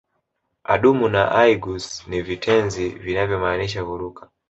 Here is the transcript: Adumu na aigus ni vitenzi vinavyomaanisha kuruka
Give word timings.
Adumu 0.63 1.09
na 1.09 1.31
aigus 1.31 2.05
ni 2.07 2.21
vitenzi 2.21 2.89
vinavyomaanisha 2.89 3.85
kuruka 3.85 4.29